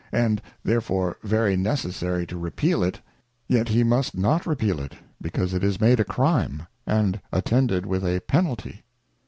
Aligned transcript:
121 0.09 0.25
and 0.31 0.41
therefore 0.63 1.17
very 1.21 1.55
necessary 1.55 2.25
to 2.25 2.35
repeal 2.35 2.79
it^ 2.79 2.95
yet 3.47 3.69
he 3.69 3.83
must 3.83 4.17
not 4.17 4.47
repeal 4.47 4.79
it, 4.79 4.95
because 5.21 5.53
it 5.53 5.63
is 5.63 5.79
made 5.79 5.99
a 5.99 6.03
Crime, 6.03 6.65
and 6.87 7.21
attended 7.31 7.85
with 7.85 8.03
a 8.03 8.19
Penalty. 8.21 8.83